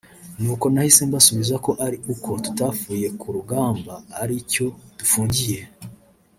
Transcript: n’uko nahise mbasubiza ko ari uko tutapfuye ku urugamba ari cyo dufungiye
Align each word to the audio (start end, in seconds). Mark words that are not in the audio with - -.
n’uko 0.41 0.65
nahise 0.73 1.01
mbasubiza 1.09 1.55
ko 1.65 1.71
ari 1.85 1.97
uko 2.13 2.29
tutapfuye 2.43 3.07
ku 3.19 3.25
urugamba 3.31 3.93
ari 4.21 4.35
cyo 4.51 4.65
dufungiye 4.97 5.61